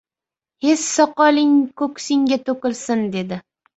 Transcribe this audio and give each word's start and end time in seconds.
—He, 0.65 0.71
soqoling 0.83 1.53
ko‘ksingga 1.83 2.41
to‘kilsin!— 2.49 3.05
dedi. 3.19 3.41